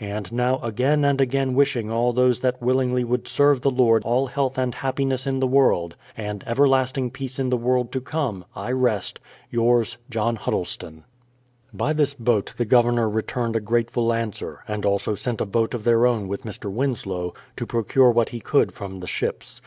[0.00, 3.52] And now, again and again wishing all those that willingly THE PLYMOUTH SETTLEMP^NT 107 would
[3.52, 7.58] serve the Lord all health and happiness in the world, and everlasting peace in the
[7.58, 9.20] world to come, I rest,
[9.50, 11.04] Yours, JOHN HUDDLESTON.
[11.74, 15.84] By this boat the Governor returned a grateful answer, and also sent a boat of
[15.84, 16.72] their own with Mr.
[16.72, 19.60] Winslow, to procure what he could from the ships.